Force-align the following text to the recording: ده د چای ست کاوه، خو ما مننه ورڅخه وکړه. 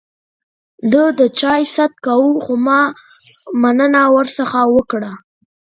ده 0.91 1.03
د 1.19 1.21
چای 1.39 1.63
ست 1.75 1.93
کاوه، 2.05 2.31
خو 2.43 2.53
ما 2.65 2.81
مننه 3.61 4.01
ورڅخه 4.15 4.61
وکړه. 4.75 5.11